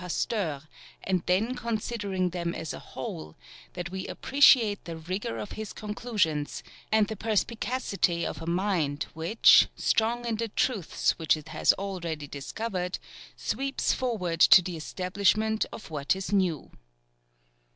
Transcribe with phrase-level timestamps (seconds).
[0.01, 0.63] Pasteur,
[1.03, 3.35] and then considering them as a whole,
[3.73, 9.67] that we appreciate the rigor of his conclusions, and the perspicacity of a mind which,
[9.75, 12.97] strong in the truths which it has already discovered,
[13.37, 16.71] sweeps forward to the establishment of what is new."